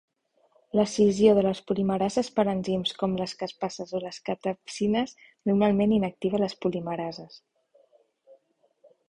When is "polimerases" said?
1.71-2.31, 6.67-7.39